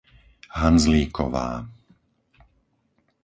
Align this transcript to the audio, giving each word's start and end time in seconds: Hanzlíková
Hanzlíková 0.59 1.51